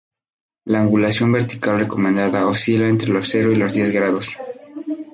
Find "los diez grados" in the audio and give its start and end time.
3.55-4.35